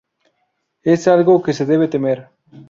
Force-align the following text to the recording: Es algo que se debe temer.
Es 0.81 1.07
algo 1.07 1.43
que 1.43 1.53
se 1.53 1.67
debe 1.67 1.87
temer. 1.87 2.29